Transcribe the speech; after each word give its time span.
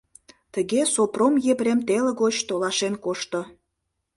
Тыге 0.53 0.81
Сопром 0.93 1.33
Епрем 1.51 1.79
теле 1.87 2.11
гоч 2.21 2.35
толашен 2.47 2.93
кошто. 3.03 3.41